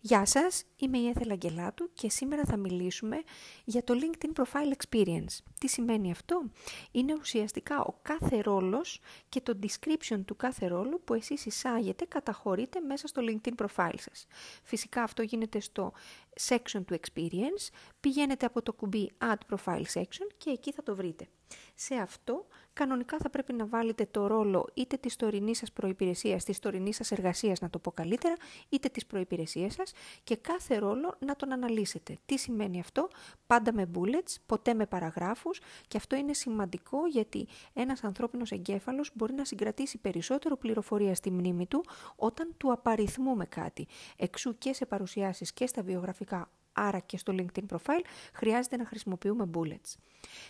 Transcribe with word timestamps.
Γεια 0.00 0.26
σας, 0.26 0.64
είμαι 0.76 0.98
η 0.98 1.08
Έθελα 1.08 1.32
Αγγελάτου 1.32 1.90
και 1.92 2.10
σήμερα 2.10 2.44
θα 2.44 2.56
μιλήσουμε 2.56 3.22
για 3.64 3.84
το 3.84 3.94
LinkedIn 3.96 4.42
Profile 4.42 4.72
Experience. 4.76 5.38
Τι 5.58 5.68
σημαίνει 5.68 6.10
αυτό; 6.10 6.50
Είναι 6.90 7.14
ουσιαστικά 7.14 7.80
ο 7.80 7.98
κάθε 8.02 8.40
ρόλος 8.40 9.00
και 9.28 9.40
το 9.40 9.58
description 9.62 10.20
του 10.24 10.36
κάθε 10.36 10.66
ρόλου 10.66 11.00
που 11.04 11.14
εσείς 11.14 11.46
εισάγετε, 11.46 12.04
καταχωρείτε 12.04 12.80
μέσα 12.80 13.06
στο 13.06 13.22
LinkedIn 13.24 13.66
Profile 13.66 13.98
σας. 13.98 14.26
Φυσικά 14.62 15.02
αυτό 15.02 15.22
γίνεται 15.22 15.60
στο 15.60 15.92
section 16.48 16.84
του 16.86 17.00
Experience, 17.00 17.68
πηγαίνετε 18.00 18.46
από 18.46 18.62
το 18.62 18.72
κουμπί 18.72 19.10
Add 19.18 19.56
Profile 19.56 19.84
Section 19.94 20.26
και 20.36 20.50
εκεί 20.50 20.72
θα 20.72 20.82
το 20.82 20.94
βρείτε. 20.94 21.28
Σε 21.74 21.94
αυτό 21.94 22.46
κανονικά 22.72 23.18
θα 23.18 23.30
πρέπει 23.30 23.52
να 23.52 23.66
βάλετε 23.66 24.06
το 24.10 24.26
ρόλο 24.26 24.68
είτε 24.74 24.96
της 24.96 25.16
τωρινής 25.16 25.58
σας 25.58 25.72
προϋπηρεσίας, 25.72 26.44
της 26.44 26.58
τωρινής 26.58 26.96
σας 26.96 27.10
εργασίας 27.10 27.60
να 27.60 27.70
το 27.70 27.78
πω 27.78 27.90
καλύτερα, 27.90 28.34
είτε 28.68 28.88
της 28.88 29.06
προϋπηρεσίας 29.06 29.74
σας 29.74 29.92
και 30.24 30.36
κάθε 30.36 30.78
ρόλο 30.78 31.14
να 31.18 31.36
τον 31.36 31.52
αναλύσετε. 31.52 32.16
Τι 32.26 32.38
σημαίνει 32.38 32.80
αυτό; 32.80 33.08
Πάντα 33.46 33.72
με 33.72 33.90
bullets, 33.94 34.34
ποτέ 34.46 34.74
με 34.74 34.86
παραγράφους 34.86 35.60
και 35.88 35.96
αυτό 35.96 36.16
είναι 36.16 36.34
σημαντικό 36.34 37.06
γιατί 37.06 37.48
ένας 37.72 38.04
ανθρώπινος 38.04 38.50
εγκέφαλος 38.50 39.10
μπορεί 39.14 39.32
να 39.32 39.44
συγκρατήσει 39.44 39.98
περισσότερο 39.98 40.56
πληροφορία 40.56 41.14
στη 41.14 41.30
μνήμη 41.30 41.66
του 41.66 41.84
όταν 42.16 42.54
του 42.56 42.72
απαριθμούμε 42.72 43.46
κάτι. 43.46 43.86
Εξού 44.16 44.58
και 44.58 44.72
σε 44.72 44.86
παρουσιάσεις 44.86 45.52
και 45.52 45.66
στα 45.66 45.82
βιογραφικά 45.82 46.50
άρα 46.78 46.98
και 46.98 47.18
στο 47.18 47.34
LinkedIn 47.36 47.76
profile, 47.76 48.04
χρειάζεται 48.32 48.76
να 48.76 48.84
χρησιμοποιούμε 48.84 49.50
bullets. 49.54 49.94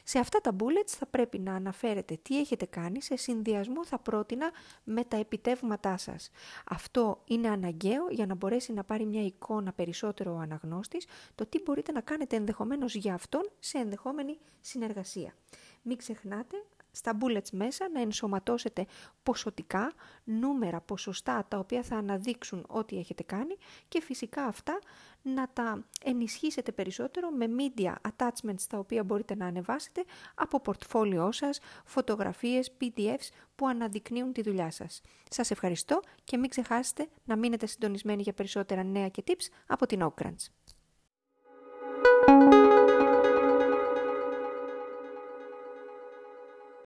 Σε 0.04 0.18
αυτά 0.18 0.40
τα 0.40 0.56
bullets 0.58 0.90
θα 0.90 1.06
πρέπει 1.06 1.38
να 1.38 1.54
αναφέρετε 1.54 2.18
τι 2.22 2.38
έχετε 2.38 2.66
κάνει, 2.66 3.02
σε 3.02 3.16
συνδυασμό 3.16 3.84
θα 3.84 3.98
πρότεινα 3.98 4.50
με 4.84 5.04
τα 5.04 5.16
επιτεύγματά 5.16 5.96
σας. 5.96 6.30
Αυτό 6.64 7.22
είναι 7.24 7.48
αναγκαίο 7.48 8.08
για 8.10 8.26
να 8.26 8.34
μπορέσει 8.34 8.72
να 8.72 8.84
πάρει 8.84 9.04
μια 9.06 9.24
εικόνα 9.24 9.72
περισσότερο 9.72 10.34
ο 10.34 10.38
αναγνώστης, 10.38 11.06
το 11.34 11.46
τι 11.46 11.62
μπορείτε 11.64 11.92
να 11.92 12.00
κάνετε 12.00 12.36
ενδεχομένως 12.36 12.94
για 12.94 13.14
αυτόν 13.14 13.50
σε 13.58 13.78
ενδεχόμενη 13.78 14.38
συνεργασία. 14.60 15.34
Μην 15.82 15.96
ξεχνάτε 15.96 16.56
στα 16.98 17.18
bullets 17.20 17.50
μέσα 17.52 17.88
να 17.92 18.00
ενσωματώσετε 18.00 18.86
ποσοτικά, 19.22 19.92
νούμερα, 20.24 20.80
ποσοστά 20.80 21.44
τα 21.48 21.58
οποία 21.58 21.82
θα 21.82 21.96
αναδείξουν 21.96 22.64
ό,τι 22.68 22.98
έχετε 22.98 23.22
κάνει 23.22 23.56
και 23.88 24.00
φυσικά 24.02 24.44
αυτά 24.44 24.78
να 25.22 25.48
τα 25.52 25.84
ενισχύσετε 26.04 26.72
περισσότερο 26.72 27.30
με 27.30 27.46
media 27.58 27.92
attachments 27.92 28.62
τα 28.68 28.78
οποία 28.78 29.04
μπορείτε 29.04 29.34
να 29.34 29.46
ανεβάσετε 29.46 30.04
από 30.34 30.60
πορτφόλιό 30.60 31.32
σας, 31.32 31.60
φωτογραφίες, 31.84 32.76
PDFs 32.80 33.28
που 33.54 33.68
αναδεικνύουν 33.68 34.32
τη 34.32 34.42
δουλειά 34.42 34.70
σας. 34.70 35.00
Σας 35.30 35.50
ευχαριστώ 35.50 36.00
και 36.24 36.36
μην 36.36 36.50
ξεχάσετε 36.50 37.08
να 37.24 37.36
μείνετε 37.36 37.66
συντονισμένοι 37.66 38.22
για 38.22 38.32
περισσότερα 38.32 38.82
νέα 38.82 39.08
και 39.08 39.22
tips 39.26 39.46
από 39.66 39.86
την 39.86 40.00
Oakrants. 40.02 40.46